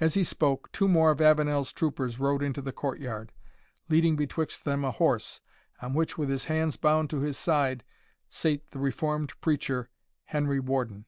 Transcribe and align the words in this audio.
As 0.00 0.14
he 0.14 0.24
spoke, 0.24 0.72
two 0.72 0.88
more 0.88 1.12
of 1.12 1.20
Avenel's 1.20 1.72
troopers 1.72 2.18
rode 2.18 2.42
into 2.42 2.60
the 2.60 2.72
court 2.72 2.98
yard, 2.98 3.30
leading 3.88 4.16
betwixt 4.16 4.64
them 4.64 4.84
a 4.84 4.90
horse, 4.90 5.40
on 5.80 5.94
which, 5.94 6.18
with 6.18 6.28
his 6.28 6.46
hands 6.46 6.76
bound 6.76 7.10
to 7.10 7.20
his 7.20 7.38
side, 7.38 7.84
sate 8.28 8.72
the 8.72 8.80
reformed 8.80 9.40
preacher, 9.40 9.88
Henry 10.24 10.58
Warden. 10.58 11.04